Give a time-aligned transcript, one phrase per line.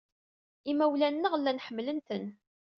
[0.71, 2.25] Imawlan-nneɣ llan ḥemmlen-ten.